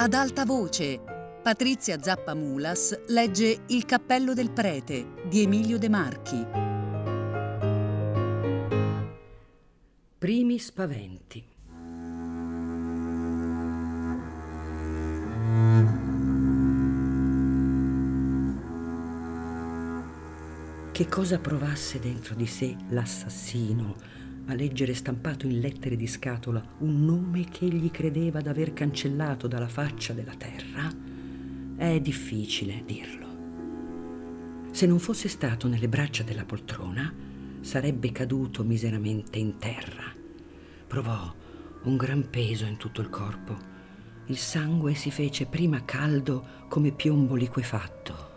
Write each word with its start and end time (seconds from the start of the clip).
Ad 0.00 0.14
alta 0.14 0.44
voce, 0.44 1.00
Patrizia 1.42 2.00
Zappa 2.00 2.32
Mulas 2.32 2.96
legge 3.08 3.62
Il 3.66 3.84
cappello 3.84 4.32
del 4.32 4.52
prete 4.52 5.14
di 5.28 5.42
Emilio 5.42 5.76
De 5.76 5.88
Marchi. 5.88 6.46
Primi 10.16 10.58
spaventi. 10.60 11.44
Che 20.92 21.08
cosa 21.08 21.40
provasse 21.40 21.98
dentro 21.98 22.36
di 22.36 22.46
sé 22.46 22.76
l'assassino 22.90 23.96
a 24.48 24.54
leggere 24.54 24.92
stampato 24.92 25.46
in 25.46 25.60
lettere 25.60 25.96
di 25.96 26.06
scatola 26.06 26.62
un 26.78 27.04
nome 27.04 27.44
che 27.44 27.64
egli 27.64 27.90
credeva 27.90 28.40
d'aver 28.40 28.72
cancellato 28.72 29.46
dalla 29.46 29.68
faccia 29.68 30.12
della 30.12 30.34
terra? 30.34 30.90
È 31.76 32.00
difficile 32.00 32.82
dirlo. 32.84 33.26
Se 34.72 34.86
non 34.86 34.98
fosse 34.98 35.28
stato 35.28 35.68
nelle 35.68 35.88
braccia 35.88 36.22
della 36.22 36.44
poltrona, 36.44 37.12
sarebbe 37.60 38.12
caduto 38.12 38.64
miseramente 38.64 39.38
in 39.38 39.58
terra. 39.58 40.12
Provò 40.86 41.34
un 41.84 41.96
gran 41.96 42.28
peso 42.28 42.64
in 42.64 42.76
tutto 42.76 43.00
il 43.00 43.08
corpo. 43.08 43.56
Il 44.26 44.36
sangue 44.36 44.94
si 44.94 45.10
fece 45.10 45.46
prima 45.46 45.84
caldo 45.84 46.66
come 46.68 46.92
piombo 46.92 47.34
liquefatto 47.34 48.28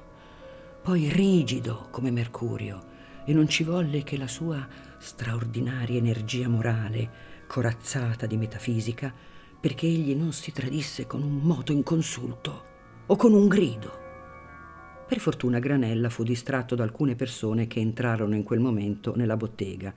poi 0.82 1.10
rigido 1.10 1.88
come 1.92 2.10
mercurio, 2.10 2.90
e 3.26 3.34
non 3.34 3.48
ci 3.48 3.64
volle 3.64 4.02
che 4.02 4.18
la 4.18 4.28
sua 4.28 4.68
straordinaria 5.02 5.98
energia 5.98 6.48
morale, 6.48 7.10
corazzata 7.48 8.28
di 8.28 8.38
metafisica, 8.38 9.12
perché 9.60 9.88
egli 9.88 10.16
non 10.16 10.32
si 10.32 10.52
tradisse 10.52 11.08
con 11.08 11.24
un 11.24 11.38
moto 11.38 11.72
inconsulto 11.72 12.64
o 13.08 13.16
con 13.16 13.34
un 13.34 13.48
grido. 13.48 14.00
Per 15.08 15.20
fortuna 15.20 15.60
Granella 15.60 16.10
fu 16.10 16.24
distratto 16.24 16.76
da 16.76 16.84
alcune 16.84 17.16
persone 17.16 17.68
che 17.68 17.80
entrarono 17.80 18.36
in 18.36 18.44
quel 18.44 18.60
momento 18.60 19.16
nella 19.16 19.36
bottega 19.36 19.94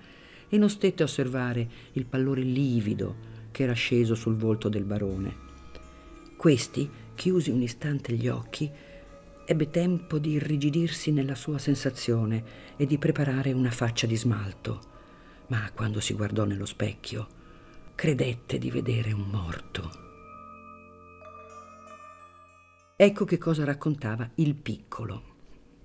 e 0.48 0.58
non 0.58 0.70
stette 0.70 1.02
a 1.02 1.06
osservare 1.06 1.68
il 1.92 2.06
pallore 2.06 2.42
livido 2.42 3.32
che 3.52 3.62
era 3.62 3.74
sceso 3.74 4.14
sul 4.14 4.36
volto 4.36 4.68
del 4.68 4.84
barone. 4.84 5.36
Questi, 6.36 6.90
chiusi 7.14 7.50
un 7.50 7.62
istante 7.62 8.14
gli 8.14 8.26
occhi, 8.26 8.70
ebbe 9.46 9.70
tempo 9.70 10.18
di 10.18 10.32
irrigidirsi 10.32 11.12
nella 11.12 11.34
sua 11.34 11.58
sensazione 11.58 12.72
e 12.76 12.86
di 12.86 12.98
preparare 12.98 13.52
una 13.52 13.70
faccia 13.70 14.06
di 14.06 14.16
smalto, 14.16 14.92
ma 15.48 15.70
quando 15.72 16.00
si 16.00 16.14
guardò 16.14 16.44
nello 16.44 16.66
specchio 16.66 17.42
credette 17.94 18.58
di 18.58 18.70
vedere 18.70 19.12
un 19.12 19.28
morto. 19.30 20.02
Ecco 22.96 23.24
che 23.24 23.38
cosa 23.38 23.64
raccontava 23.64 24.28
il 24.36 24.54
piccolo. 24.54 25.32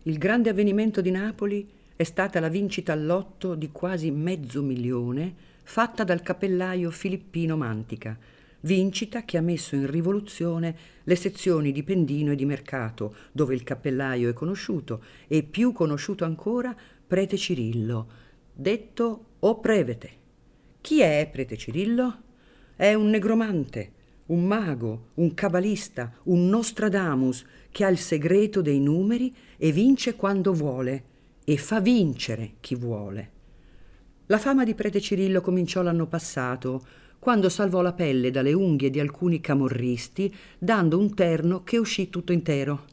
Il 0.03 0.17
grande 0.17 0.49
avvenimento 0.49 1.01
di 1.01 1.11
Napoli 1.11 1.67
è 1.95 2.03
stata 2.03 2.39
la 2.39 2.47
vincita 2.47 2.93
all'otto 2.93 3.55
di 3.55 3.71
quasi 3.71 4.09
mezzo 4.11 4.61
milione 4.61 5.35
fatta 5.63 6.03
dal 6.03 6.21
cappellaio 6.21 6.89
Filippino 6.89 7.57
Mantica, 7.57 8.17
vincita 8.61 9.23
che 9.23 9.37
ha 9.37 9.41
messo 9.41 9.75
in 9.75 9.89
rivoluzione 9.89 10.75
le 11.03 11.15
sezioni 11.15 11.71
di 11.71 11.83
Pendino 11.83 12.31
e 12.31 12.35
di 12.35 12.45
Mercato, 12.45 13.15
dove 13.31 13.53
il 13.53 13.63
cappellaio 13.63 14.29
è 14.29 14.33
conosciuto, 14.33 15.03
e 15.27 15.43
più 15.43 15.71
conosciuto 15.73 16.25
ancora 16.25 16.75
prete 17.05 17.37
Cirillo, 17.37 18.07
detto 18.53 19.25
o 19.39 19.59
prevete. 19.59 20.11
Chi 20.81 21.01
è 21.01 21.27
prete 21.31 21.57
Cirillo? 21.57 22.21
È 22.75 22.93
un 22.93 23.09
negromante, 23.09 23.91
un 24.27 24.45
mago, 24.45 25.09
un 25.15 25.33
cabalista, 25.33 26.13
un 26.23 26.47
Nostradamus 26.47 27.45
che 27.71 27.83
ha 27.83 27.89
il 27.89 27.97
segreto 27.97 28.61
dei 28.61 28.79
numeri 28.79 29.33
e 29.57 29.71
vince 29.71 30.15
quando 30.15 30.53
vuole 30.53 31.03
e 31.43 31.57
fa 31.57 31.79
vincere 31.79 32.53
chi 32.59 32.75
vuole. 32.75 33.31
La 34.27 34.37
fama 34.37 34.63
di 34.63 34.75
prete 34.75 35.01
Cirillo 35.01 35.41
cominciò 35.41 35.81
l'anno 35.81 36.05
passato 36.05 36.85
quando 37.17 37.49
salvò 37.49 37.81
la 37.81 37.93
pelle 37.93 38.31
dalle 38.31 38.53
unghie 38.53 38.89
di 38.89 38.99
alcuni 38.99 39.41
camorristi 39.41 40.33
dando 40.57 40.97
un 40.97 41.13
terno 41.13 41.63
che 41.63 41.77
uscì 41.77 42.09
tutto 42.09 42.31
intero. 42.31 42.85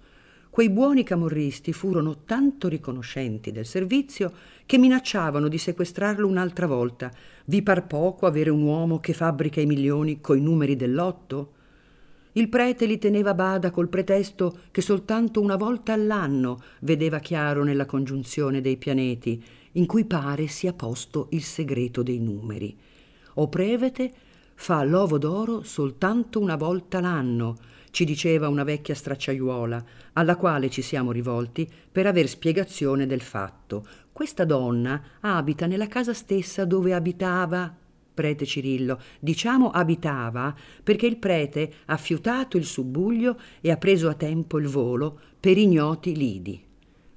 Quei 0.57 0.71
buoni 0.71 1.05
camorristi 1.05 1.75
furono 1.75 2.25
tanto 2.25 2.67
riconoscenti 2.69 3.53
del 3.53 3.67
servizio 3.67 4.33
che 4.65 4.79
minacciavano 4.79 5.49
di 5.49 5.59
sequestrarlo 5.59 6.27
un'altra 6.27 6.67
volta. 6.67 7.13
Vi 7.45 7.61
par 7.61 7.87
poco 7.87 8.25
avere 8.25 8.49
un 8.49 8.63
uomo 8.63 8.99
che 8.99 9.13
fabbrica 9.13 9.61
i 9.61 9.67
milioni 9.67 10.23
coi 10.23 10.41
numeri 10.41 10.75
dell'otto? 10.75 11.53
Il 12.33 12.49
prete 12.49 12.87
li 12.87 12.97
teneva 12.97 13.33
a 13.33 13.35
bada 13.35 13.71
col 13.71 13.91
pretesto 13.91 14.61
che 14.71 14.81
soltanto 14.81 15.43
una 15.43 15.57
volta 15.57 15.93
all'anno 15.93 16.63
vedeva 16.81 17.19
chiaro 17.19 17.63
nella 17.63 17.85
congiunzione 17.85 18.63
dei 18.63 18.79
pianeti, 18.79 19.45
in 19.73 19.85
cui 19.85 20.07
pare 20.07 20.47
sia 20.47 20.73
posto 20.73 21.27
il 21.33 21.43
segreto 21.43 22.03
dei 22.03 22.19
numeri 22.19 22.75
o 23.35 23.49
prevete 23.51 24.11
fa 24.55 24.83
l'ovo 24.85 25.19
d'oro 25.19 25.63
soltanto 25.65 26.41
una 26.41 26.57
volta 26.57 26.99
l'anno, 26.99 27.59
ci 27.97 28.05
diceva 28.05 28.51
una 28.51 28.63
vecchia 28.63 28.95
stracciaiuola, 28.95 29.83
alla 30.13 30.37
quale 30.37 30.69
ci 30.69 30.83
siamo 30.83 31.13
rivolti 31.13 31.67
per 31.91 32.07
aver 32.07 32.29
spiegazione 32.29 33.07
del 33.07 33.23
fatto. 33.23 33.87
Questa 34.13 34.45
donna 34.45 35.03
abita 35.21 35.65
nella 35.65 35.87
casa 35.87 36.13
stessa 36.13 36.67
dove 36.67 36.93
abitava 36.93 37.75
prete 38.13 38.45
Cirillo. 38.45 39.01
Diciamo 39.19 39.71
abitava 39.71 40.55
perché 40.83 41.07
il 41.07 41.17
prete 41.17 41.73
ha 41.87 41.97
fiutato 41.97 42.59
il 42.59 42.67
subbuglio 42.67 43.41
e 43.63 43.71
ha 43.71 43.79
preso 43.79 44.11
a 44.11 44.15
tempo 44.15 44.59
il 44.59 44.69
volo 44.69 45.19
per 45.41 45.57
ignoti 45.57 46.15
lidi. 46.15 46.63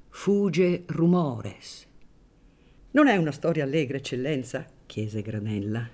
Fuge 0.08 0.84
rumores. 0.86 1.86
Non 2.92 3.08
è 3.08 3.18
una 3.18 3.32
storia 3.34 3.66
allegra, 3.66 3.98
eccellenza? 3.98 4.66
chiese 4.86 5.22
Granella. 5.22 5.90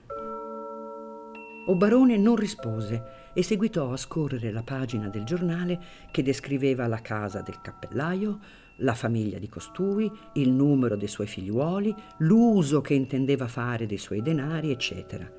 O 1.68 1.76
Barone 1.76 2.18
non 2.18 2.36
rispose 2.36 3.15
e 3.36 3.44
seguitò 3.44 3.92
a 3.92 3.98
scorrere 3.98 4.50
la 4.50 4.64
pagina 4.64 5.10
del 5.10 5.26
giornale 5.26 5.80
che 6.10 6.24
descriveva 6.24 6.88
la 6.88 7.02
casa 7.02 7.42
del 7.42 7.60
cappellaio, 7.62 8.40
la 8.78 8.94
famiglia 8.94 9.38
di 9.38 9.50
costui, 9.50 10.10
il 10.36 10.50
numero 10.52 10.96
dei 10.96 11.10
suoi 11.10 11.28
figliuoli, 11.28 11.94
l'uso 12.20 12.80
che 12.80 12.94
intendeva 12.94 13.48
fare 13.48 13.86
dei 13.86 13.98
suoi 13.98 14.22
denari, 14.22 14.72
eccetera. 14.72 15.30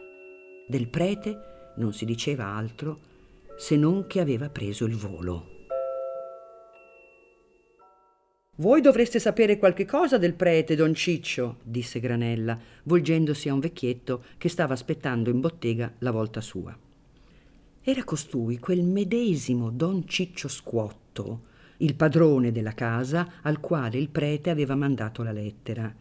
Del 0.68 0.88
prete 0.88 1.72
non 1.76 1.94
si 1.94 2.04
diceva 2.04 2.44
altro 2.44 2.98
se 3.56 3.76
non 3.76 4.06
che 4.06 4.20
aveva 4.20 4.50
preso 4.50 4.84
il 4.84 4.94
volo. 4.94 5.54
Voi 8.56 8.82
dovreste 8.82 9.18
sapere 9.18 9.58
qualche 9.58 9.86
cosa 9.86 10.18
del 10.18 10.34
prete, 10.34 10.76
don 10.76 10.92
Ciccio, 10.94 11.58
disse 11.62 11.98
Granella, 11.98 12.58
volgendosi 12.84 13.48
a 13.48 13.54
un 13.54 13.60
vecchietto 13.60 14.24
che 14.36 14.50
stava 14.50 14.74
aspettando 14.74 15.30
in 15.30 15.40
bottega 15.40 15.94
la 16.00 16.10
volta 16.10 16.42
sua. 16.42 16.85
Era 17.88 18.02
costui 18.02 18.58
quel 18.58 18.82
medesimo 18.82 19.70
don 19.70 20.08
Ciccio 20.08 20.48
Squotto, 20.48 21.42
il 21.76 21.94
padrone 21.94 22.50
della 22.50 22.72
casa 22.72 23.34
al 23.42 23.60
quale 23.60 23.96
il 23.96 24.08
prete 24.08 24.50
aveva 24.50 24.74
mandato 24.74 25.22
la 25.22 25.30
lettera. 25.30 25.94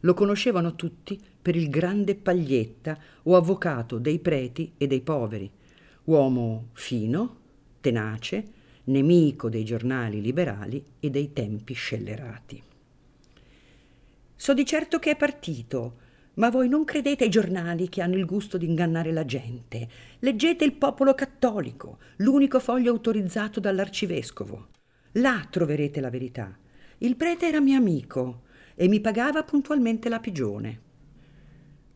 Lo 0.00 0.14
conoscevano 0.14 0.74
tutti 0.74 1.16
per 1.40 1.54
il 1.54 1.68
grande 1.68 2.16
Paglietta 2.16 2.98
o 3.22 3.36
avvocato 3.36 3.98
dei 3.98 4.18
preti 4.18 4.72
e 4.76 4.88
dei 4.88 5.00
poveri, 5.00 5.48
uomo 6.06 6.70
fino, 6.72 7.36
tenace, 7.80 8.44
nemico 8.86 9.48
dei 9.48 9.64
giornali 9.64 10.20
liberali 10.20 10.84
e 10.98 11.08
dei 11.08 11.32
tempi 11.32 11.72
scellerati. 11.72 12.60
So 14.34 14.54
di 14.54 14.66
certo 14.66 14.98
che 14.98 15.12
è 15.12 15.16
partito, 15.16 15.98
ma 16.38 16.50
voi 16.50 16.68
non 16.68 16.84
credete 16.84 17.24
ai 17.24 17.30
giornali 17.30 17.88
che 17.88 18.00
hanno 18.00 18.16
il 18.16 18.24
gusto 18.24 18.58
di 18.58 18.66
ingannare 18.66 19.12
la 19.12 19.24
gente. 19.24 19.88
Leggete 20.20 20.64
il 20.64 20.74
Popolo 20.74 21.14
Cattolico, 21.14 21.98
l'unico 22.16 22.60
foglio 22.60 22.92
autorizzato 22.92 23.60
dall'arcivescovo. 23.60 24.68
Là 25.12 25.46
troverete 25.50 26.00
la 26.00 26.10
verità. 26.10 26.56
Il 26.98 27.16
prete 27.16 27.48
era 27.48 27.60
mio 27.60 27.76
amico 27.76 28.42
e 28.74 28.88
mi 28.88 29.00
pagava 29.00 29.42
puntualmente 29.42 30.08
la 30.08 30.20
pigione. 30.20 30.80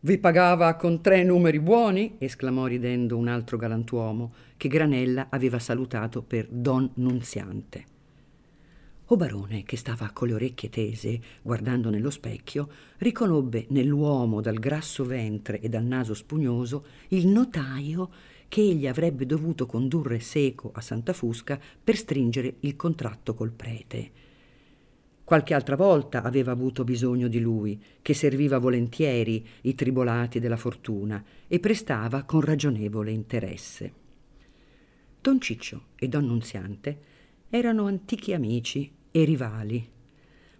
Vi 0.00 0.19
pagava 0.19 0.75
con 0.75 1.00
tre 1.00 1.23
numeri 1.23 1.61
buoni? 1.61 2.17
esclamò 2.19 2.67
ridendo 2.67 3.17
un 3.17 3.29
altro 3.29 3.56
galantuomo 3.56 4.35
che 4.56 4.67
Granella 4.67 5.29
aveva 5.31 5.61
salutato 5.61 6.23
per 6.23 6.49
Don 6.50 6.91
Nunziante. 6.95 7.92
O 9.12 9.17
barone, 9.17 9.62
che 9.64 9.76
stava 9.76 10.09
con 10.11 10.29
le 10.29 10.32
orecchie 10.32 10.70
tese, 10.70 11.20
guardando 11.43 11.91
nello 11.91 12.09
specchio, 12.09 12.70
riconobbe 12.97 13.67
nell'uomo 13.69 14.41
dal 14.41 14.59
grasso 14.59 15.05
ventre 15.05 15.61
e 15.61 15.69
dal 15.69 15.85
naso 15.85 16.14
spugnoso 16.14 16.87
il 17.09 17.26
notaio 17.26 18.11
che 18.49 18.62
egli 18.62 18.87
avrebbe 18.87 19.26
dovuto 19.26 19.67
condurre 19.67 20.19
seco 20.19 20.70
a 20.73 20.81
Santa 20.81 21.12
Fusca 21.12 21.61
per 21.85 21.94
stringere 21.94 22.55
il 22.61 22.75
contratto 22.75 23.35
col 23.35 23.53
prete. 23.53 24.11
Qualche 25.23 25.53
altra 25.53 25.76
volta 25.76 26.23
aveva 26.23 26.53
avuto 26.53 26.82
bisogno 26.82 27.29
di 27.29 27.38
lui, 27.38 27.79
che 28.00 28.14
serviva 28.14 28.56
volentieri 28.56 29.47
i 29.62 29.75
tribolati 29.75 30.41
della 30.41 30.56
fortuna 30.56 31.23
e 31.47 31.61
prestava 31.61 32.23
con 32.23 32.41
ragionevole 32.41 33.11
interesse. 33.11 33.93
Don 35.20 35.38
Ciccio 35.38 35.88
e 35.97 36.09
Don 36.09 36.25
Nunziante 36.25 36.99
erano 37.50 37.85
antichi 37.85 38.32
amici 38.32 39.00
e 39.12 39.25
rivali, 39.25 39.88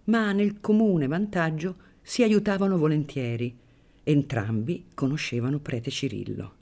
ma 0.05 0.31
nel 0.31 0.61
comune 0.61 1.07
vantaggio 1.07 1.75
si 2.01 2.23
aiutavano 2.23 2.77
volentieri. 2.77 3.53
Entrambi 4.03 4.85
conoscevano 4.93 5.59
prete 5.59 5.89
Cirillo. 5.89 6.53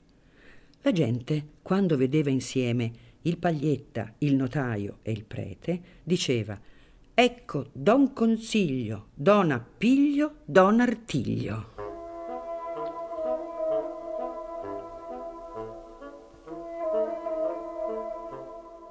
La 0.82 0.90
gente, 0.90 1.46
quando 1.62 1.96
vedeva 1.96 2.30
insieme 2.30 3.10
il 3.22 3.38
paglietta, 3.38 4.14
il 4.18 4.34
notaio 4.34 4.98
e 5.02 5.12
il 5.12 5.24
prete, 5.24 5.80
diceva 6.02 6.58
Ecco 7.14 7.68
Don 7.72 8.12
Consiglio, 8.12 9.08
Don 9.14 9.50
Appiglio, 9.50 10.38
Don 10.44 10.80
Artiglio. 10.80 11.71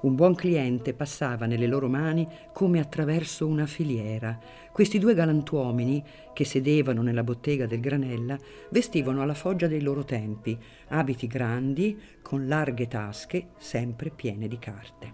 Un 0.01 0.15
buon 0.15 0.33
cliente 0.33 0.95
passava 0.95 1.45
nelle 1.45 1.67
loro 1.67 1.87
mani 1.87 2.27
come 2.53 2.79
attraverso 2.79 3.45
una 3.45 3.67
filiera. 3.67 4.39
Questi 4.71 4.97
due 4.97 5.13
galantuomini, 5.13 6.03
che 6.33 6.43
sedevano 6.43 7.03
nella 7.03 7.23
bottega 7.23 7.67
del 7.67 7.81
Granella, 7.81 8.35
vestivano 8.71 9.21
alla 9.21 9.35
foggia 9.35 9.67
dei 9.67 9.81
loro 9.81 10.03
tempi, 10.03 10.57
abiti 10.87 11.27
grandi, 11.27 11.99
con 12.23 12.47
larghe 12.47 12.87
tasche, 12.87 13.49
sempre 13.59 14.09
piene 14.09 14.47
di 14.47 14.57
carte. 14.57 15.13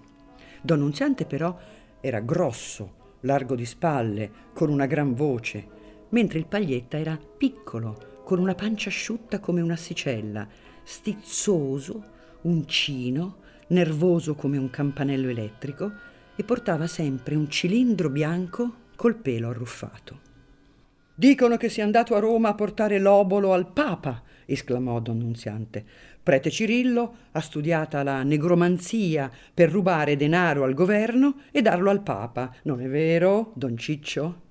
Don 0.62 0.80
Nunziante 0.80 1.26
però 1.26 1.58
era 2.00 2.22
grosso, 2.22 3.16
largo 3.22 3.56
di 3.56 3.66
spalle, 3.66 4.32
con 4.54 4.70
una 4.70 4.86
gran 4.86 5.14
voce, 5.14 5.68
mentre 6.10 6.40
il 6.40 6.46
paglietta 6.46 6.98
era 6.98 7.20
piccolo, 7.38 8.22
con 8.24 8.40
una 8.40 8.56
pancia 8.56 8.88
asciutta 8.88 9.42
come 9.42 9.60
un'assicella, 9.60 10.48
stizzoso, 10.84 12.04
uncino, 12.44 13.40
nervoso 13.68 14.36
come 14.36 14.58
un 14.58 14.70
campanello 14.70 15.30
elettrico 15.30 15.92
e 16.36 16.44
portava 16.44 16.88
sempre 16.88 17.36
un 17.36 17.50
cilindro 17.50 18.10
bianco 18.10 18.86
col 18.96 19.16
pelo 19.16 19.50
arruffato. 19.50 20.26
Dicono 21.14 21.58
che 21.58 21.70
sia 21.70 21.84
andato 21.84 22.14
a 22.14 22.20
Roma 22.20 22.50
a 22.50 22.54
portare 22.54 23.00
l'obolo 23.00 23.54
al 23.54 23.72
Papa, 23.72 24.22
esclamò 24.46 25.00
Don 25.00 25.18
Nunziante. 25.18 25.84
Prete 26.22 26.52
Cirillo 26.52 27.16
ha 27.32 27.42
studiata 27.42 28.04
la 28.04 28.22
negromanzia 28.22 29.32
per 29.54 29.72
rubare 29.72 30.16
denaro 30.16 30.64
al 30.64 30.76
governo 30.76 31.42
e 31.52 31.62
darlo 31.62 31.90
al 31.90 32.04
Papa. 32.04 32.54
Non 32.64 32.82
è 32.82 32.88
vero, 32.88 33.52
Don 33.56 33.76
Ciccio? 33.78 34.42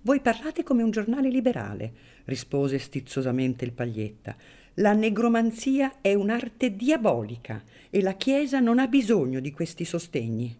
Voi 0.00 0.20
parlate 0.20 0.62
come 0.64 0.82
un 0.82 0.90
giornale 0.90 1.28
liberale, 1.28 1.92
rispose 2.24 2.78
stizzosamente 2.78 3.64
il 3.64 3.72
paglietta. 3.72 4.36
La 4.78 4.92
negromanzia 4.92 6.00
è 6.00 6.14
un'arte 6.14 6.74
diabolica 6.74 7.62
e 7.90 8.02
la 8.02 8.14
Chiesa 8.14 8.58
non 8.58 8.80
ha 8.80 8.88
bisogno 8.88 9.38
di 9.38 9.52
questi 9.52 9.84
sostegni. 9.84 10.56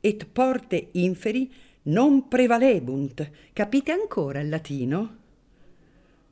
Et 0.00 0.26
porte 0.26 0.90
inferi 0.92 1.52
non 1.84 2.28
prevalebunt. 2.28 3.30
Capite 3.52 3.90
ancora 3.90 4.38
il 4.38 4.48
latino? 4.48 5.16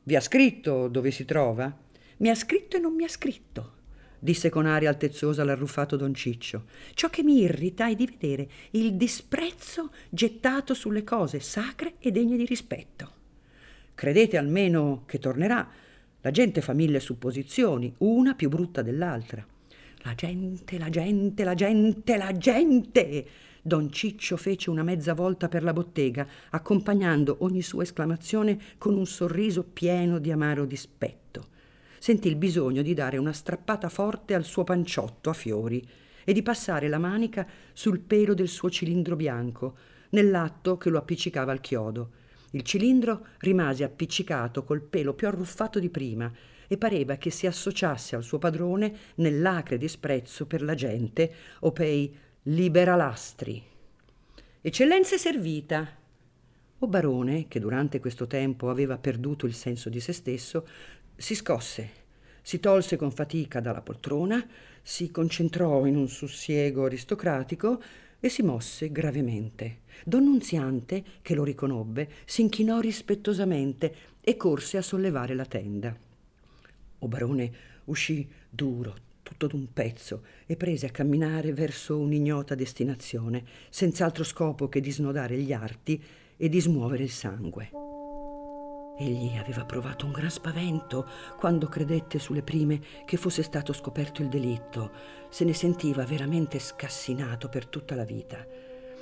Vi 0.03 0.15
ha 0.15 0.21
scritto 0.21 0.87
dove 0.87 1.11
si 1.11 1.25
trova? 1.25 1.75
Mi 2.17 2.29
ha 2.29 2.35
scritto 2.35 2.77
e 2.77 2.79
non 2.79 2.95
mi 2.95 3.03
ha 3.03 3.09
scritto, 3.09 3.73
disse 4.19 4.49
con 4.49 4.65
aria 4.65 4.87
altezzosa 4.87 5.43
l'arruffato 5.43 5.97
don 5.97 6.13
Ciccio. 6.13 6.63
Ciò 6.93 7.09
che 7.09 7.23
mi 7.23 7.41
irrita 7.41 7.89
è 7.89 7.95
di 7.95 8.05
vedere 8.05 8.47
il 8.71 8.93
disprezzo 8.93 9.91
gettato 10.09 10.73
sulle 10.73 11.03
cose 11.03 11.41
sacre 11.41 11.95
e 11.99 12.11
degne 12.11 12.37
di 12.37 12.45
rispetto. 12.45 13.11
Credete 13.93 14.37
almeno 14.37 15.03
che 15.05 15.19
tornerà, 15.19 15.69
la 16.27 16.33
gente 16.33 16.59
fa 16.59 16.73
mille 16.73 16.99
supposizioni, 16.99 17.93
una 17.99 18.35
più 18.35 18.49
brutta 18.49 18.81
dell'altra. 18.81 19.47
La 19.99 20.13
gente, 20.13 20.77
la 20.77 20.89
gente, 20.89 21.45
la 21.45 21.53
gente, 21.53 22.17
la 22.17 22.33
gente! 22.33 23.27
Don 23.61 23.89
Ciccio 23.89 24.35
fece 24.35 24.69
una 24.69 24.83
mezza 24.83 25.13
volta 25.13 25.47
per 25.47 25.63
la 25.63 25.71
bottega, 25.71 26.27
accompagnando 26.49 27.37
ogni 27.39 27.61
sua 27.61 27.83
esclamazione 27.83 28.59
con 28.77 28.97
un 28.97 29.05
sorriso 29.05 29.63
pieno 29.63 30.19
di 30.19 30.29
amaro 30.29 30.65
dispetto. 30.65 31.47
Sentì 31.97 32.27
il 32.27 32.35
bisogno 32.35 32.81
di 32.81 32.93
dare 32.93 33.15
una 33.15 33.31
strappata 33.31 33.87
forte 33.87 34.33
al 34.33 34.43
suo 34.43 34.65
panciotto 34.65 35.29
a 35.29 35.33
fiori 35.33 35.81
e 36.25 36.33
di 36.33 36.41
passare 36.41 36.89
la 36.89 36.99
manica 36.99 37.47
sul 37.71 38.01
pelo 38.01 38.33
del 38.33 38.49
suo 38.49 38.69
cilindro 38.69 39.15
bianco, 39.15 39.77
nell'atto 40.09 40.75
che 40.75 40.89
lo 40.89 40.97
appiccicava 40.97 41.53
al 41.53 41.61
chiodo. 41.61 42.09
Il 42.51 42.63
cilindro 42.63 43.27
rimase 43.39 43.83
appiccicato 43.83 44.63
col 44.63 44.81
pelo 44.81 45.13
più 45.13 45.27
arruffato 45.27 45.79
di 45.79 45.89
prima 45.89 46.31
e 46.67 46.77
pareva 46.77 47.15
che 47.15 47.29
si 47.29 47.47
associasse 47.47 48.15
al 48.15 48.23
suo 48.23 48.37
padrone 48.37 48.93
nell'acre 49.15 49.77
disprezzo 49.77 50.45
per 50.45 50.61
la 50.61 50.75
gente 50.75 51.33
o 51.61 51.71
pei 51.71 52.15
liberalastri. 52.43 53.63
Eccellenza 54.61 55.17
servita. 55.17 55.95
O 56.79 56.87
barone, 56.87 57.47
che 57.47 57.59
durante 57.59 57.99
questo 57.99 58.27
tempo 58.27 58.69
aveva 58.69 58.97
perduto 58.97 59.45
il 59.45 59.53
senso 59.53 59.89
di 59.89 59.99
se 59.99 60.13
stesso, 60.13 60.67
si 61.15 61.33
scosse, 61.33 61.89
si 62.41 62.59
tolse 62.59 62.97
con 62.97 63.11
fatica 63.11 63.59
dalla 63.59 63.81
poltrona, 63.81 64.45
si 64.81 65.09
concentrò 65.09 65.85
in 65.85 65.95
un 65.95 66.07
sussiego 66.07 66.85
aristocratico 66.85 67.81
e 68.19 68.29
si 68.29 68.41
mosse 68.41 68.91
gravemente. 68.91 69.81
Don 70.03 70.23
Nunziante, 70.23 71.03
che 71.21 71.35
lo 71.35 71.43
riconobbe, 71.43 72.09
si 72.25 72.41
inchinò 72.41 72.79
rispettosamente 72.79 73.95
e 74.21 74.35
corse 74.35 74.77
a 74.77 74.81
sollevare 74.81 75.33
la 75.33 75.45
tenda. 75.45 75.95
O 76.99 77.07
barone 77.07 77.51
uscì 77.85 78.27
duro, 78.49 78.95
tutto 79.23 79.47
d'un 79.47 79.71
pezzo, 79.71 80.23
e 80.45 80.55
prese 80.55 80.87
a 80.87 80.91
camminare 80.91 81.53
verso 81.53 81.97
un'ignota 81.97 82.55
destinazione, 82.55 83.43
senz'altro 83.69 84.23
scopo 84.23 84.67
che 84.67 84.81
di 84.81 84.91
snodare 84.91 85.37
gli 85.37 85.53
arti 85.53 86.01
e 86.35 86.49
di 86.49 86.59
smuovere 86.59 87.03
il 87.03 87.11
sangue. 87.11 88.06
Egli 88.99 89.37
aveva 89.37 89.63
provato 89.63 90.07
un 90.07 90.11
gran 90.11 90.31
spavento 90.31 91.07
quando 91.37 91.67
credette 91.67 92.17
sulle 92.17 92.41
prime 92.41 92.81
che 93.05 93.15
fosse 93.15 93.43
stato 93.43 93.71
scoperto 93.71 94.23
il 94.23 94.27
delitto. 94.27 94.89
Se 95.29 95.45
ne 95.45 95.53
sentiva 95.53 96.03
veramente 96.03 96.57
scassinato 96.57 97.47
per 97.47 97.67
tutta 97.67 97.93
la 97.93 98.03
vita. 98.03 98.43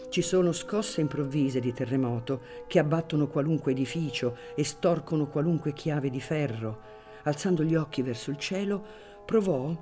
Ci 0.09 0.21
sono 0.21 0.51
scosse 0.51 1.00
improvvise 1.00 1.62
di 1.62 1.71
terremoto 1.71 2.42
che 2.68 2.80
abbattono 2.80 3.27
qualunque 3.27 3.71
edificio 3.71 4.38
e 4.53 4.65
storcono 4.65 5.27
qualunque 5.27 5.71
chiave 5.71 6.09
di 6.09 6.19
ferro. 6.19 6.93
Alzando 7.24 7.63
gli 7.63 7.75
occhi 7.75 8.01
verso 8.01 8.31
il 8.31 8.38
cielo, 8.38 8.86
provò 9.25 9.74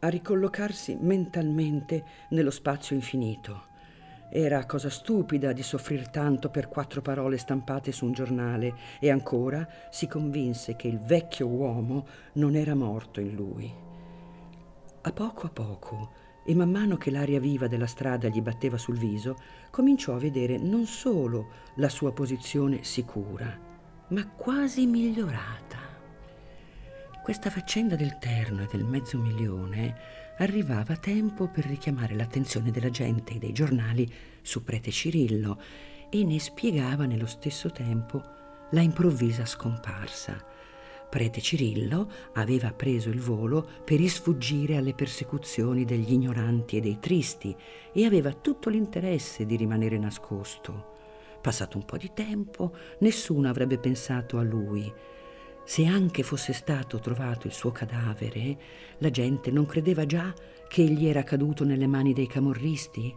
a 0.00 0.08
ricollocarsi 0.08 0.98
mentalmente 1.00 2.04
nello 2.30 2.50
spazio 2.50 2.94
infinito 2.94 3.72
era 4.30 4.66
cosa 4.66 4.90
stupida 4.90 5.52
di 5.52 5.62
soffrir 5.62 6.08
tanto 6.08 6.50
per 6.50 6.68
quattro 6.68 7.00
parole 7.00 7.38
stampate 7.38 7.92
su 7.92 8.04
un 8.06 8.12
giornale 8.12 8.74
e 9.00 9.10
ancora 9.10 9.66
si 9.90 10.06
convinse 10.06 10.76
che 10.76 10.88
il 10.88 10.98
vecchio 10.98 11.46
uomo 11.46 12.06
non 12.34 12.56
era 12.56 12.74
morto 12.74 13.20
in 13.20 13.34
lui. 13.34 13.72
A 15.02 15.12
poco 15.12 15.46
a 15.46 15.50
poco, 15.50 16.10
e 16.44 16.54
man 16.54 16.70
mano 16.70 16.96
che 16.96 17.10
l'aria 17.10 17.40
viva 17.40 17.68
della 17.68 17.86
strada 17.86 18.28
gli 18.28 18.40
batteva 18.40 18.76
sul 18.76 18.98
viso, 18.98 19.36
cominciò 19.70 20.14
a 20.14 20.18
vedere 20.18 20.58
non 20.58 20.86
solo 20.86 21.48
la 21.76 21.88
sua 21.88 22.12
posizione 22.12 22.84
sicura, 22.84 23.58
ma 24.08 24.28
quasi 24.28 24.86
migliorata. 24.86 25.78
Questa 27.22 27.48
faccenda 27.48 27.96
del 27.96 28.18
terno 28.18 28.62
e 28.62 28.68
del 28.70 28.84
mezzo 28.84 29.18
milione 29.18 30.23
arrivava 30.38 30.96
tempo 30.96 31.48
per 31.48 31.64
richiamare 31.64 32.14
l'attenzione 32.14 32.70
della 32.70 32.90
gente 32.90 33.34
e 33.34 33.38
dei 33.38 33.52
giornali 33.52 34.10
su 34.42 34.64
prete 34.64 34.90
Cirillo 34.90 35.60
e 36.10 36.24
ne 36.24 36.38
spiegava 36.38 37.04
nello 37.04 37.26
stesso 37.26 37.70
tempo 37.70 38.22
la 38.70 38.80
improvvisa 38.80 39.46
scomparsa. 39.46 40.52
Prete 41.08 41.40
Cirillo 41.40 42.10
aveva 42.32 42.72
preso 42.72 43.08
il 43.08 43.20
volo 43.20 43.68
per 43.84 44.00
isfuggire 44.00 44.76
alle 44.76 44.94
persecuzioni 44.94 45.84
degli 45.84 46.12
ignoranti 46.12 46.76
e 46.76 46.80
dei 46.80 46.98
tristi 46.98 47.54
e 47.92 48.04
aveva 48.04 48.32
tutto 48.32 48.68
l'interesse 48.68 49.46
di 49.46 49.54
rimanere 49.54 49.96
nascosto. 49.96 50.92
Passato 51.40 51.76
un 51.76 51.84
po' 51.84 51.98
di 51.98 52.10
tempo, 52.12 52.74
nessuno 53.00 53.48
avrebbe 53.48 53.78
pensato 53.78 54.38
a 54.38 54.42
lui 54.42 54.92
se 55.64 55.86
anche 55.86 56.22
fosse 56.22 56.52
stato 56.52 56.98
trovato 56.98 57.46
il 57.46 57.52
suo 57.52 57.72
cadavere, 57.72 58.56
la 58.98 59.10
gente 59.10 59.50
non 59.50 59.66
credeva 59.66 60.04
già 60.06 60.32
che 60.68 60.82
egli 60.82 61.06
era 61.06 61.22
caduto 61.22 61.64
nelle 61.64 61.86
mani 61.86 62.12
dei 62.12 62.26
camorristi? 62.26 63.14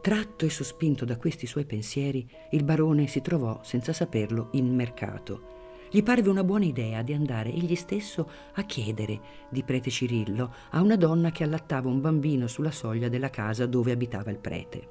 Tratto 0.00 0.44
e 0.44 0.50
sospinto 0.50 1.04
da 1.04 1.16
questi 1.16 1.46
suoi 1.46 1.64
pensieri, 1.64 2.28
il 2.52 2.62
barone 2.62 3.08
si 3.08 3.20
trovò, 3.20 3.60
senza 3.64 3.92
saperlo, 3.92 4.50
in 4.52 4.72
mercato. 4.72 5.54
Gli 5.90 6.02
parve 6.02 6.28
una 6.28 6.44
buona 6.44 6.64
idea 6.64 7.02
di 7.02 7.12
andare 7.12 7.52
egli 7.52 7.74
stesso 7.74 8.30
a 8.54 8.62
chiedere 8.62 9.20
di 9.50 9.62
prete 9.62 9.90
Cirillo 9.90 10.54
a 10.70 10.80
una 10.80 10.96
donna 10.96 11.30
che 11.30 11.42
allattava 11.42 11.88
un 11.88 12.00
bambino 12.00 12.46
sulla 12.46 12.70
soglia 12.70 13.08
della 13.08 13.30
casa 13.30 13.66
dove 13.66 13.92
abitava 13.92 14.30
il 14.30 14.38
prete. 14.38 14.88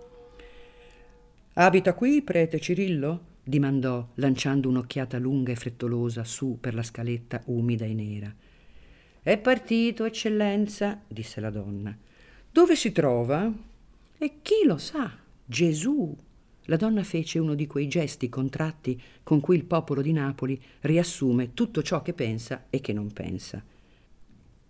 Abita 1.53 1.93
qui, 1.93 2.21
prete 2.21 2.59
Cirillo? 2.59 3.34
Dimandò, 3.45 4.09
lanciando 4.15 4.67
un'occhiata 4.69 5.19
lunga 5.19 5.51
e 5.51 5.55
frettolosa 5.55 6.23
su 6.23 6.57
per 6.59 6.73
la 6.73 6.83
scaletta 6.83 7.43
umida 7.45 7.85
e 7.85 7.93
nera. 7.93 8.35
È 9.21 9.37
partito, 9.37 10.05
eccellenza, 10.05 11.01
disse 11.07 11.39
la 11.39 11.51
donna. 11.51 11.95
Dove 12.51 12.75
si 12.75 12.91
trova? 12.91 13.51
E 14.17 14.33
chi 14.41 14.65
lo 14.65 14.77
sa? 14.77 15.11
Gesù. 15.45 16.15
La 16.67 16.77
donna 16.77 17.03
fece 17.03 17.37
uno 17.37 17.53
di 17.53 17.67
quei 17.67 17.87
gesti 17.87 18.27
contratti 18.27 18.99
con 19.21 19.39
cui 19.39 19.55
il 19.55 19.65
popolo 19.65 20.01
di 20.01 20.11
Napoli 20.11 20.59
riassume 20.81 21.53
tutto 21.53 21.83
ciò 21.83 22.01
che 22.01 22.13
pensa 22.13 22.65
e 22.71 22.81
che 22.81 22.91
non 22.91 23.11
pensa. 23.13 23.63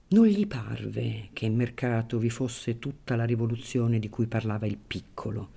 Non 0.08 0.26
gli 0.28 0.46
parve 0.46 1.30
che 1.32 1.46
in 1.46 1.56
mercato 1.56 2.18
vi 2.18 2.30
fosse 2.30 2.80
tutta 2.80 3.16
la 3.16 3.24
rivoluzione 3.24 3.98
di 3.98 4.10
cui 4.10 4.28
parlava 4.28 4.66
il 4.66 4.78
piccolo. 4.78 5.50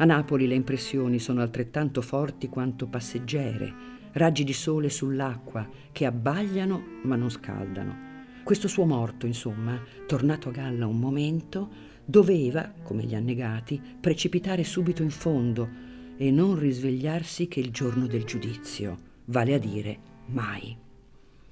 A 0.00 0.06
Napoli 0.06 0.46
le 0.46 0.54
impressioni 0.54 1.18
sono 1.18 1.42
altrettanto 1.42 2.00
forti 2.00 2.48
quanto 2.48 2.86
passeggere, 2.86 3.70
raggi 4.12 4.44
di 4.44 4.54
sole 4.54 4.88
sull'acqua 4.88 5.68
che 5.92 6.06
abbagliano 6.06 6.82
ma 7.02 7.16
non 7.16 7.28
scaldano. 7.28 8.08
Questo 8.42 8.66
suo 8.66 8.86
morto, 8.86 9.26
insomma, 9.26 9.78
tornato 10.06 10.48
a 10.48 10.52
galla 10.52 10.86
un 10.86 10.98
momento, 10.98 11.68
doveva, 12.02 12.72
come 12.82 13.02
gli 13.02 13.14
annegati, 13.14 13.78
precipitare 14.00 14.64
subito 14.64 15.02
in 15.02 15.10
fondo 15.10 15.68
e 16.16 16.30
non 16.30 16.58
risvegliarsi 16.58 17.46
che 17.46 17.60
il 17.60 17.70
giorno 17.70 18.06
del 18.06 18.24
giudizio, 18.24 18.96
vale 19.26 19.52
a 19.52 19.58
dire 19.58 19.98
mai. 20.28 20.74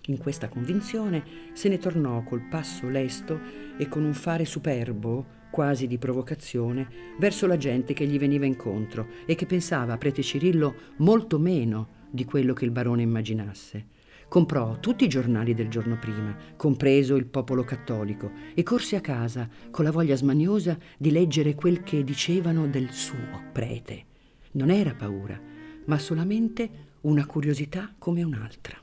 In 0.07 0.17
questa 0.17 0.49
convinzione 0.49 1.23
se 1.53 1.69
ne 1.69 1.77
tornò 1.77 2.23
col 2.23 2.49
passo 2.49 2.89
lesto 2.89 3.39
e 3.77 3.89
con 3.89 4.05
un 4.05 4.15
fare 4.15 4.47
superbo, 4.47 5.37
quasi 5.51 5.87
di 5.87 5.99
provocazione, 5.99 6.89
verso 7.19 7.47
la 7.47 7.57
gente 7.57 7.93
che 7.93 8.07
gli 8.07 8.19
veniva 8.19 8.47
incontro 8.47 9.09
e 9.27 9.35
che 9.35 9.47
pensava 9.47 9.95
a 9.95 9.99
prete 9.99 10.23
Cirillo 10.23 10.75
molto 10.99 11.39
meno 11.39 11.97
di 12.11 12.25
quello 12.25 12.53
che 12.53 12.65
il 12.65 12.71
barone 12.71 13.03
immaginasse. 13.03 13.97
Comprò 14.29 14.79
tutti 14.79 15.05
i 15.05 15.09
giornali 15.09 15.55
del 15.55 15.69
giorno 15.69 15.99
prima, 15.99 16.37
compreso 16.57 17.17
il 17.17 17.25
Popolo 17.25 17.65
Cattolico, 17.65 18.31
e 18.55 18.63
corse 18.63 18.97
a 18.97 19.01
casa 19.01 19.49
con 19.71 19.85
la 19.85 19.91
voglia 19.91 20.17
smaniosa 20.17 20.77
di 20.99 21.11
leggere 21.11 21.55
quel 21.55 21.83
che 21.83 22.05
dicevano 22.05 22.67
del 22.67 22.91
suo 22.91 23.45
prete. 23.53 24.05
Non 24.53 24.71
era 24.71 24.95
paura, 24.95 25.41
ma 25.87 25.99
solamente 25.99 26.71
una 27.03 27.25
curiosità 27.25 27.95
come 27.99 28.23
un'altra. 28.23 28.79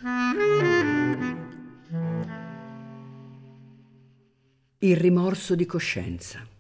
Il 4.80 4.98
rimorso 4.98 5.54
di 5.54 5.66
coscienza. 5.66 6.55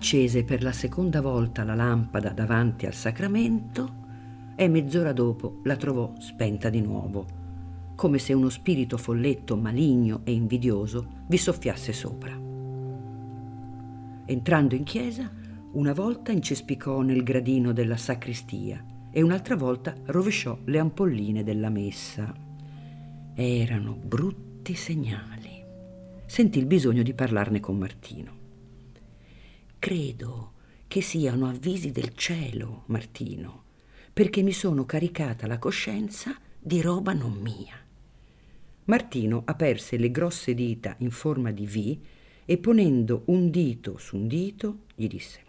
Accese 0.00 0.44
per 0.44 0.62
la 0.62 0.72
seconda 0.72 1.20
volta 1.20 1.62
la 1.62 1.74
lampada 1.74 2.30
davanti 2.30 2.86
al 2.86 2.94
sacramento 2.94 3.98
e 4.56 4.66
mezz'ora 4.66 5.12
dopo 5.12 5.60
la 5.64 5.76
trovò 5.76 6.14
spenta 6.18 6.70
di 6.70 6.80
nuovo 6.80 7.26
come 7.94 8.16
se 8.16 8.32
uno 8.32 8.48
spirito 8.48 8.96
folletto, 8.96 9.58
maligno 9.58 10.22
e 10.24 10.32
invidioso 10.32 11.24
vi 11.26 11.36
soffiasse 11.36 11.92
sopra. 11.92 12.32
Entrando 14.24 14.74
in 14.74 14.84
chiesa, 14.84 15.30
una 15.72 15.92
volta 15.92 16.32
incespicò 16.32 17.02
nel 17.02 17.22
gradino 17.22 17.72
della 17.72 17.98
sacristia 17.98 18.82
e 19.10 19.20
un'altra 19.20 19.54
volta 19.54 19.94
rovesciò 20.06 20.56
le 20.64 20.78
ampolline 20.78 21.44
della 21.44 21.68
messa. 21.68 22.34
Erano 23.34 23.98
brutti 24.02 24.74
segnali. 24.74 25.62
Sentì 26.24 26.58
il 26.58 26.64
bisogno 26.64 27.02
di 27.02 27.12
parlarne 27.12 27.60
con 27.60 27.76
Martino. 27.76 28.39
Credo 29.80 30.52
che 30.88 31.00
siano 31.00 31.48
avvisi 31.48 31.90
del 31.90 32.14
cielo, 32.14 32.82
Martino, 32.88 33.62
perché 34.12 34.42
mi 34.42 34.52
sono 34.52 34.84
caricata 34.84 35.46
la 35.46 35.58
coscienza 35.58 36.36
di 36.58 36.82
roba 36.82 37.14
non 37.14 37.32
mia. 37.32 37.74
Martino 38.84 39.40
aperse 39.46 39.96
le 39.96 40.10
grosse 40.10 40.52
dita 40.52 40.96
in 40.98 41.10
forma 41.10 41.50
di 41.50 41.66
V 41.66 41.98
e 42.44 42.58
ponendo 42.58 43.22
un 43.28 43.48
dito 43.48 43.96
su 43.96 44.16
un 44.16 44.28
dito 44.28 44.80
gli 44.94 45.06
disse 45.06 45.48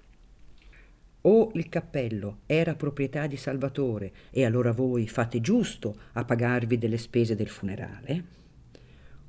o 1.23 1.51
il 1.55 1.67
cappello 1.67 2.39
era 2.45 2.75
proprietà 2.75 3.27
di 3.27 3.35
Salvatore 3.35 4.13
e 4.31 4.45
allora 4.45 4.71
voi 4.71 5.09
fate 5.09 5.41
giusto 5.41 5.95
a 6.13 6.23
pagarvi 6.23 6.77
delle 6.77 6.97
spese 6.97 7.35
del 7.35 7.50
funerale, 7.50 8.23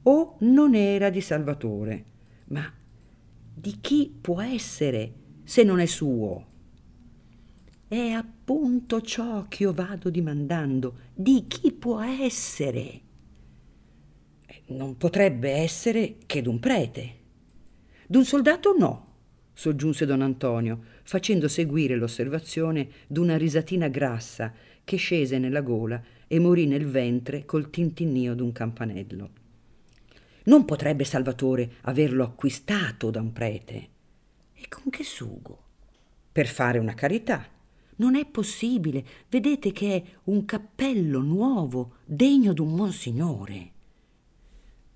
o 0.04 0.36
non 0.40 0.74
era 0.74 1.10
di 1.10 1.20
Salvatore, 1.20 2.04
ma 2.46 2.72
di 3.54 3.78
chi 3.80 4.12
può 4.20 4.40
essere 4.40 5.12
se 5.44 5.62
non 5.62 5.80
è 5.80 5.86
suo? 5.86 6.46
È 7.86 8.08
appunto 8.08 9.02
ciò 9.02 9.46
che 9.48 9.64
io 9.64 9.72
vado 9.72 10.08
dimandando, 10.08 10.94
di 11.14 11.44
chi 11.46 11.72
può 11.72 12.00
essere? 12.00 13.00
Non 14.68 14.96
potrebbe 14.96 15.50
essere 15.50 16.16
che 16.24 16.40
d'un 16.40 16.58
prete. 16.58 17.16
D'un 18.06 18.24
soldato 18.24 18.74
no, 18.78 19.06
soggiunse 19.52 20.06
don 20.06 20.22
Antonio, 20.22 20.82
facendo 21.02 21.48
seguire 21.48 21.96
l'osservazione 21.96 22.88
d'una 23.06 23.36
risatina 23.36 23.88
grassa 23.88 24.52
che 24.84 24.96
scese 24.96 25.38
nella 25.38 25.60
gola 25.60 26.02
e 26.26 26.38
morì 26.38 26.66
nel 26.66 26.86
ventre 26.86 27.44
col 27.44 27.68
tintinnio 27.68 28.34
d'un 28.34 28.52
campanello. 28.52 29.41
Non 30.44 30.64
potrebbe 30.64 31.04
Salvatore 31.04 31.74
averlo 31.82 32.24
acquistato 32.24 33.10
da 33.10 33.20
un 33.20 33.32
prete. 33.32 33.88
E 34.54 34.68
con 34.68 34.90
che 34.90 35.04
sugo? 35.04 35.62
Per 36.32 36.46
fare 36.46 36.78
una 36.78 36.94
carità. 36.94 37.46
Non 37.96 38.16
è 38.16 38.24
possibile. 38.26 39.04
Vedete 39.28 39.70
che 39.72 39.94
è 39.94 40.02
un 40.24 40.44
cappello 40.44 41.20
nuovo, 41.20 41.96
degno 42.04 42.52
d'un 42.52 42.74
monsignore. 42.74 43.70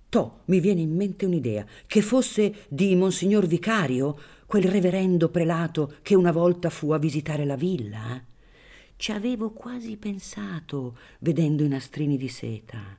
Toh, 0.08 0.40
mi 0.46 0.60
viene 0.60 0.80
in 0.80 0.94
mente 0.94 1.26
un'idea, 1.26 1.66
che 1.86 2.00
fosse 2.00 2.66
di 2.68 2.94
Monsignor 2.94 3.46
Vicario, 3.46 4.18
quel 4.46 4.64
reverendo 4.64 5.28
prelato 5.28 5.96
che 6.02 6.14
una 6.14 6.32
volta 6.32 6.70
fu 6.70 6.92
a 6.92 6.98
visitare 6.98 7.44
la 7.44 7.56
villa. 7.56 8.22
Ci 8.96 9.12
avevo 9.12 9.50
quasi 9.50 9.96
pensato, 9.96 10.96
vedendo 11.18 11.64
i 11.64 11.68
nastrini 11.68 12.16
di 12.16 12.28
seta. 12.28 12.98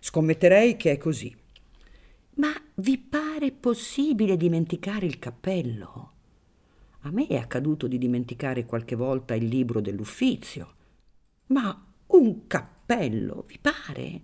Scommetterei 0.00 0.76
che 0.76 0.92
è 0.92 0.98
così. 0.98 1.34
Ma 2.38 2.52
vi 2.76 2.98
pare 2.98 3.50
possibile 3.50 4.36
dimenticare 4.36 5.06
il 5.06 5.18
cappello? 5.18 6.12
A 7.00 7.10
me 7.10 7.26
è 7.26 7.36
accaduto 7.36 7.88
di 7.88 7.98
dimenticare 7.98 8.64
qualche 8.64 8.94
volta 8.94 9.34
il 9.34 9.46
libro 9.46 9.80
dell'uffizio. 9.80 10.74
Ma 11.46 11.84
un 12.06 12.46
cappello, 12.46 13.44
vi 13.46 13.58
pare? 13.60 14.22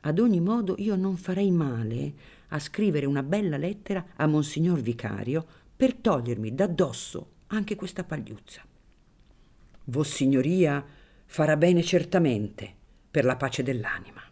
Ad 0.00 0.18
ogni 0.18 0.40
modo 0.40 0.74
io 0.78 0.96
non 0.96 1.16
farei 1.16 1.52
male 1.52 2.14
a 2.48 2.58
scrivere 2.58 3.06
una 3.06 3.22
bella 3.22 3.56
lettera 3.56 4.04
a 4.16 4.26
Monsignor 4.26 4.80
Vicario 4.80 5.46
per 5.76 5.94
togliermi 5.94 6.52
d'addosso 6.52 7.32
anche 7.48 7.76
questa 7.76 8.02
pagliuzza. 8.02 8.62
Vossignoria 9.84 10.84
farà 11.26 11.56
bene 11.56 11.82
certamente 11.82 12.74
per 13.08 13.24
la 13.24 13.36
pace 13.36 13.62
dell'anima. 13.62 14.29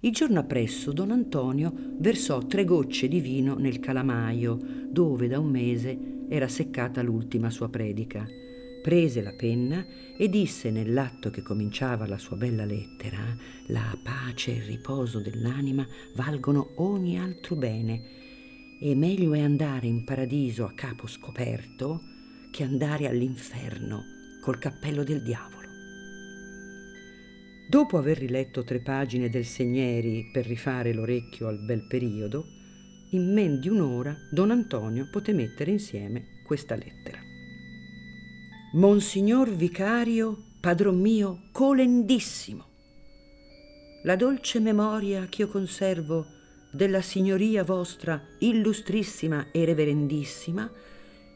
Il 0.00 0.12
giorno 0.12 0.40
appresso 0.40 0.92
don 0.92 1.10
Antonio 1.10 1.72
versò 1.98 2.38
tre 2.46 2.64
gocce 2.64 3.08
di 3.08 3.20
vino 3.20 3.56
nel 3.56 3.80
calamaio 3.80 4.58
dove 4.88 5.28
da 5.28 5.38
un 5.38 5.50
mese 5.50 5.98
era 6.28 6.48
seccata 6.48 7.02
l'ultima 7.02 7.50
sua 7.50 7.68
predica 7.68 8.26
prese 8.80 9.22
la 9.22 9.32
penna 9.32 9.84
e 10.16 10.28
disse 10.28 10.70
nell'atto 10.70 11.30
che 11.30 11.42
cominciava 11.42 12.06
la 12.06 12.18
sua 12.18 12.36
bella 12.36 12.64
lettera, 12.64 13.18
la 13.66 13.96
pace 14.02 14.52
e 14.52 14.56
il 14.56 14.62
riposo 14.62 15.20
dell'anima 15.20 15.86
valgono 16.14 16.72
ogni 16.76 17.18
altro 17.18 17.56
bene 17.56 18.18
e 18.80 18.94
meglio 18.94 19.34
è 19.34 19.40
andare 19.40 19.86
in 19.86 20.04
paradiso 20.04 20.64
a 20.64 20.72
capo 20.72 21.06
scoperto 21.06 22.00
che 22.50 22.62
andare 22.62 23.06
all'inferno 23.06 24.02
col 24.40 24.58
cappello 24.58 25.04
del 25.04 25.22
diavolo. 25.22 25.59
Dopo 27.70 27.98
aver 27.98 28.18
riletto 28.18 28.64
tre 28.64 28.80
pagine 28.80 29.28
del 29.28 29.44
Segneri 29.44 30.28
per 30.32 30.44
rifare 30.44 30.92
l'orecchio 30.92 31.46
al 31.46 31.60
bel 31.60 31.86
periodo, 31.86 32.44
in 33.10 33.32
men 33.32 33.60
di 33.60 33.68
un'ora 33.68 34.12
don 34.32 34.50
Antonio 34.50 35.06
poté 35.08 35.32
mettere 35.32 35.70
insieme 35.70 36.40
questa 36.44 36.74
lettera. 36.74 37.20
Monsignor 38.72 39.54
Vicario, 39.54 40.36
padron 40.58 40.98
mio, 40.98 41.42
colendissimo. 41.52 42.64
La 44.02 44.16
dolce 44.16 44.58
memoria 44.58 45.26
ch'io 45.26 45.46
conservo 45.46 46.26
della 46.72 47.02
signoria 47.02 47.62
vostra 47.62 48.20
illustrissima 48.40 49.52
e 49.52 49.64
reverendissima 49.64 50.68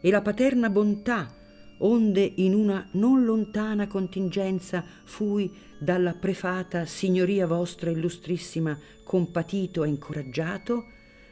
e 0.00 0.10
la 0.10 0.20
paterna 0.20 0.68
bontà 0.68 1.32
onde 1.78 2.32
in 2.36 2.54
una 2.54 2.86
non 2.92 3.24
lontana 3.24 3.86
contingenza 3.86 4.84
fui 5.04 5.50
dalla 5.78 6.14
prefata 6.14 6.86
signoria 6.86 7.46
vostra 7.46 7.90
illustrissima 7.90 8.78
compatito 9.02 9.84
e 9.84 9.88
incoraggiato, 9.88 10.86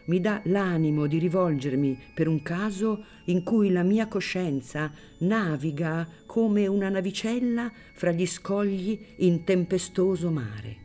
mi 0.06 0.20
dà 0.20 0.40
l'animo 0.44 1.06
di 1.06 1.18
rivolgermi 1.18 1.98
per 2.14 2.26
un 2.26 2.42
caso 2.42 3.04
in 3.26 3.42
cui 3.44 3.70
la 3.70 3.82
mia 3.82 4.08
coscienza 4.08 4.92
naviga 5.18 6.06
come 6.26 6.66
una 6.66 6.88
navicella 6.88 7.70
fra 7.92 8.10
gli 8.10 8.26
scogli 8.26 8.98
in 9.18 9.44
tempestoso 9.44 10.30
mare. 10.30 10.80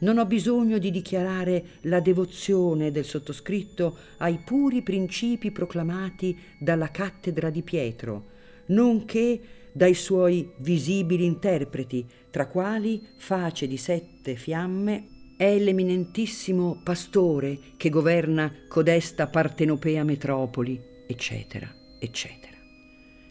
Non 0.00 0.18
ho 0.18 0.24
bisogno 0.24 0.78
di 0.78 0.90
dichiarare 0.90 1.64
la 1.82 2.00
devozione 2.00 2.90
del 2.90 3.04
sottoscritto 3.04 3.96
ai 4.18 4.40
puri 4.44 4.82
principi 4.82 5.50
proclamati 5.50 6.36
dalla 6.58 6.90
cattedra 6.90 7.50
di 7.50 7.62
Pietro, 7.62 8.38
nonché 8.70 9.40
dai 9.72 9.94
suoi 9.94 10.50
visibili 10.58 11.24
interpreti, 11.24 12.04
tra 12.30 12.46
quali 12.46 13.06
face 13.16 13.66
di 13.66 13.76
sette 13.76 14.34
fiamme 14.34 15.34
è 15.36 15.58
l'eminentissimo 15.58 16.80
pastore 16.82 17.58
che 17.76 17.88
governa 17.88 18.52
codesta 18.68 19.28
partenopea 19.28 20.04
metropoli, 20.04 20.78
eccetera, 21.06 21.72
eccetera. 21.98 22.58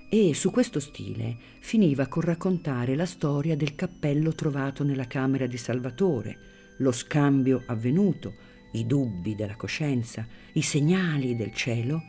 E 0.10 0.34
su 0.34 0.50
questo 0.50 0.80
stile 0.80 1.38
finiva 1.60 2.08
col 2.08 2.24
raccontare 2.24 2.96
la 2.96 3.06
storia 3.06 3.56
del 3.56 3.76
cappello 3.76 4.34
trovato 4.34 4.84
nella 4.84 5.06
camera 5.06 5.46
di 5.46 5.58
Salvatore, 5.58 6.38
lo 6.78 6.92
scambio 6.92 7.62
avvenuto, 7.68 8.34
i 8.72 8.88
dubbi 8.88 9.36
della 9.36 9.56
coscienza, 9.56 10.26
i 10.54 10.62
segnali 10.64 11.36
del 11.36 11.54
cielo, 11.54 12.02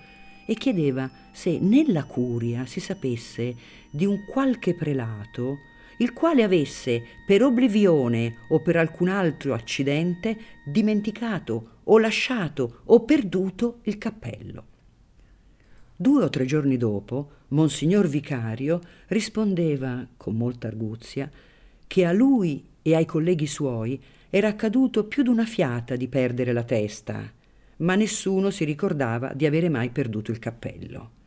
e 0.51 0.55
chiedeva 0.55 1.09
se 1.31 1.61
nella 1.61 2.03
curia 2.03 2.67
si 2.67 2.81
sapesse 2.81 3.55
di 3.89 4.05
un 4.05 4.25
qualche 4.25 4.75
prelato 4.75 5.59
il 5.99 6.13
quale 6.13 6.43
avesse 6.43 7.05
per 7.25 7.45
oblivione 7.45 8.39
o 8.49 8.61
per 8.61 8.75
alcun 8.75 9.11
altro 9.11 9.55
accidente 9.55 10.37
dimenticato 10.65 11.79
o 11.85 11.99
lasciato 12.01 12.81
o 12.87 13.05
perduto 13.05 13.79
il 13.83 13.97
cappello. 13.97 14.65
Due 15.95 16.25
o 16.25 16.29
tre 16.29 16.47
giorni 16.47 16.77
dopo, 16.77 17.31
Monsignor 17.49 18.09
Vicario 18.09 18.81
rispondeva 19.07 20.05
con 20.17 20.35
molta 20.35 20.67
arguzia 20.67 21.31
che 21.87 22.05
a 22.05 22.11
lui 22.11 22.65
e 22.83 22.97
ai 22.97 23.07
colleghi 23.07 23.47
suoi 23.47 24.03
era 24.31 24.49
accaduto 24.49 25.05
più 25.05 25.23
d'una 25.23 25.45
fiata 25.45 25.95
di 25.95 26.09
perdere 26.09 26.53
la 26.53 26.65
testa, 26.65 27.39
ma 27.81 27.95
nessuno 27.95 28.51
si 28.51 28.65
ricordava 28.65 29.33
di 29.35 29.47
avere 29.47 29.69
mai 29.69 29.91
perduto 29.91 30.31
il 30.31 30.39
cappello. 30.39 31.19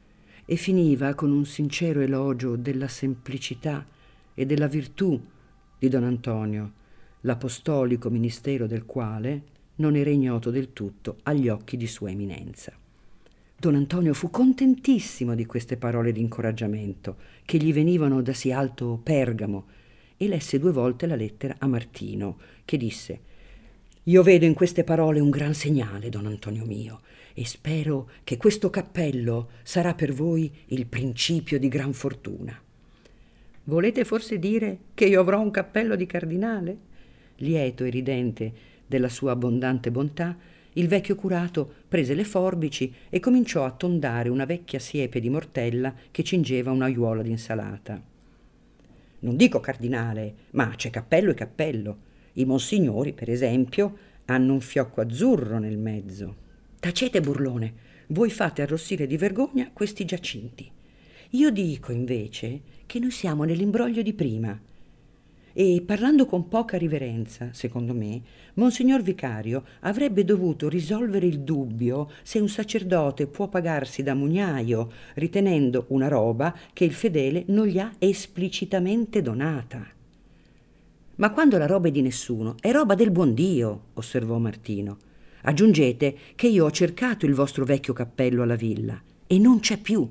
E 0.46 0.56
finiva 0.56 1.14
con 1.14 1.32
un 1.32 1.46
sincero 1.46 2.02
elogio 2.02 2.56
della 2.56 2.88
semplicità 2.88 3.86
e 4.34 4.46
della 4.46 4.68
virtù 4.68 5.20
di 5.80 5.88
Don 5.88 6.04
Antonio, 6.04 6.72
l'apostolico 7.22 8.10
ministero 8.10 8.68
del 8.68 8.86
quale 8.86 9.44
non 9.76 9.96
era 9.96 10.10
ignoto 10.10 10.52
del 10.52 10.74
tutto 10.74 11.18
agli 11.24 11.48
occhi 11.48 11.78
di 11.78 11.88
Sua 11.88 12.10
Eminenza. 12.10 12.74
Don 13.58 13.76
Antonio 13.76 14.14
fu 14.14 14.30
contentissimo 14.30 15.36
di 15.36 15.46
queste 15.46 15.78
parole 15.78 16.12
di 16.12 16.20
incoraggiamento 16.20 17.16
che 17.46 17.58
gli 17.58 17.72
venivano 17.72 18.22
da 18.22 18.34
sì 18.34 18.52
alto 18.52 19.00
Pergamo 19.02 19.66
e 20.18 20.28
lesse 20.28 20.60
due 20.60 20.72
volte 20.72 21.08
la 21.08 21.16
lettera 21.16 21.56
a 21.60 21.68
Martino, 21.68 22.38
che 22.66 22.78
disse 22.78 23.22
Io 24.08 24.22
vedo 24.22 24.44
in 24.44 24.54
queste 24.54 24.84
parole 24.84 25.22
un 25.22 25.30
gran 25.30 25.54
segnale, 25.54 26.10
don 26.10 26.26
Antonio 26.26 26.66
mio, 26.66 27.02
e 27.34 27.46
spero 27.46 28.10
che 28.26 28.36
questo 28.36 28.70
cappello 28.70 29.52
sarà 29.64 29.94
per 29.94 30.12
voi 30.12 30.52
il 30.68 30.86
principio 30.88 31.58
di 31.58 31.70
gran 31.70 31.94
fortuna. 31.94 32.60
Volete 33.66 34.04
forse 34.04 34.40
dire 34.40 34.78
che 34.94 35.06
io 35.06 35.22
avrò 35.22 35.40
un 35.40 35.52
cappello 35.52 35.96
di 35.96 36.06
cardinale? 36.06 36.78
Lieto 37.38 37.86
e 37.86 37.90
ridente 37.90 38.54
della 38.86 39.08
sua 39.08 39.32
abbondante 39.32 39.90
bontà, 39.90 40.38
il 40.74 40.90
vecchio 40.90 41.16
curato 41.16 41.72
prese 41.88 42.14
le 42.14 42.26
forbici 42.26 42.94
e 43.10 43.22
cominciò 43.22 43.64
a 43.64 43.72
tondare 43.72 44.28
una 44.28 44.44
vecchia 44.44 44.80
siepe 44.80 45.22
di 45.22 45.30
mortella 45.30 45.94
che 46.12 46.24
cingeva 46.24 46.72
un'aiuola 46.72 47.22
d'insalata. 47.22 48.02
Non 49.20 49.38
dico 49.38 49.62
cardinale, 49.62 50.36
ma 50.52 50.74
c'è 50.76 50.90
cappello 50.90 51.32
e 51.32 51.36
cappello. 51.36 51.98
I 52.34 52.46
monsignori, 52.46 53.14
per 53.14 53.30
esempio, 53.30 53.98
hanno 54.26 54.54
un 54.54 54.62
fiocco 54.62 55.02
azzurro 55.02 55.60
nel 55.60 55.78
mezzo. 55.78 56.36
Tacete, 56.80 57.22
burlone, 57.22 57.74
voi 58.08 58.30
fate 58.30 58.62
arrossire 58.62 59.08
di 59.08 59.18
vergogna 59.18 59.70
questi 59.72 60.06
giacinti. 60.06 60.70
Io 61.32 61.50
dico 61.52 61.92
invece 61.92 62.62
che 62.86 63.00
noi 63.00 63.12
siamo 63.12 63.44
nell'imbroglio 63.44 64.02
di 64.02 64.14
prima. 64.14 64.60
E 65.56 65.84
parlando 65.86 66.26
con 66.26 66.48
poca 66.48 66.78
riverenza, 66.78 67.50
secondo 67.54 67.94
me, 67.94 68.22
Monsignor 68.56 69.02
Vicario 69.02 69.64
avrebbe 69.82 70.24
dovuto 70.24 70.68
risolvere 70.68 71.28
il 71.28 71.42
dubbio 71.42 72.10
se 72.24 72.40
un 72.40 72.50
sacerdote 72.50 73.28
può 73.28 73.48
pagarsi 73.48 74.02
da 74.02 74.16
mugnaio 74.16 74.92
ritenendo 75.16 75.86
una 75.90 76.08
roba 76.08 76.56
che 76.74 76.86
il 76.86 76.94
fedele 76.94 77.44
non 77.48 77.68
gli 77.68 77.78
ha 77.78 77.92
esplicitamente 78.00 79.22
donata. 79.22 80.02
Ma 81.16 81.30
quando 81.32 81.58
la 81.58 81.68
roba 81.68 81.90
è 81.90 81.92
di 81.92 82.02
nessuno, 82.02 82.56
è 82.60 82.72
roba 82.72 82.96
del 82.96 83.12
buon 83.12 83.34
Dio, 83.34 83.86
osservò 83.94 84.38
Martino. 84.40 84.98
Aggiungete 85.44 86.16
che 86.36 86.48
io 86.48 86.66
ho 86.66 86.72
cercato 86.72 87.26
il 87.26 87.34
vostro 87.34 87.66
vecchio 87.66 87.94
cappello 87.94 88.44
alla 88.44 88.56
villa 88.56 89.00
e 89.28 89.38
non 89.38 89.60
c'è 89.60 89.78
più 89.78 90.10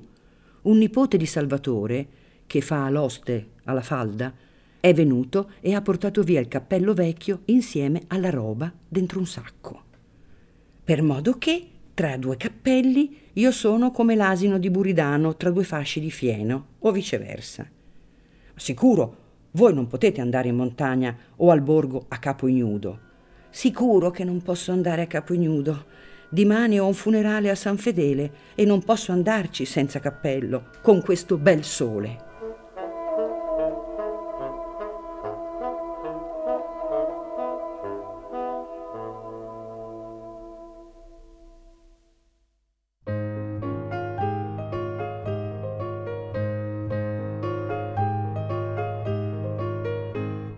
un 0.63 0.77
nipote 0.77 1.17
di 1.17 1.25
Salvatore, 1.25 2.07
che 2.45 2.61
fa 2.61 2.89
l'oste 2.89 3.49
alla 3.65 3.81
falda, 3.81 4.33
è 4.79 4.93
venuto 4.93 5.51
e 5.59 5.73
ha 5.73 5.81
portato 5.81 6.23
via 6.23 6.39
il 6.39 6.47
cappello 6.47 6.93
vecchio 6.93 7.41
insieme 7.45 8.03
alla 8.07 8.29
roba 8.29 8.71
dentro 8.87 9.19
un 9.19 9.25
sacco. 9.25 9.83
Per 10.83 11.01
modo 11.01 11.37
che, 11.37 11.67
tra 11.93 12.17
due 12.17 12.37
cappelli, 12.37 13.17
io 13.33 13.51
sono 13.51 13.91
come 13.91 14.15
l'asino 14.15 14.57
di 14.57 14.69
Buridano 14.69 15.35
tra 15.35 15.51
due 15.51 15.63
fasci 15.63 15.99
di 15.99 16.11
fieno, 16.11 16.67
o 16.79 16.91
viceversa. 16.91 17.67
Sicuro, 18.55 19.17
voi 19.53 19.73
non 19.73 19.87
potete 19.87 20.21
andare 20.21 20.49
in 20.49 20.55
montagna 20.55 21.15
o 21.37 21.49
al 21.49 21.61
borgo 21.61 22.05
a 22.09 22.19
capo 22.19 22.47
ignudo. 22.47 22.99
Sicuro 23.49 24.11
che 24.11 24.23
non 24.23 24.41
posso 24.41 24.71
andare 24.71 25.01
a 25.01 25.07
capo 25.07 25.33
ignudo 25.33 25.85
Dimani 26.33 26.79
ho 26.79 26.87
un 26.87 26.95
funerale 26.95 27.51
a 27.51 27.55
San 27.55 27.77
Fedele 27.77 28.31
e 28.55 28.65
non 28.65 28.81
posso 28.83 29.11
andarci 29.11 29.65
senza 29.65 29.99
cappello, 29.99 30.71
con 30.81 30.99
questo 31.03 31.37
bel 31.37 31.63
sole. 31.63 32.32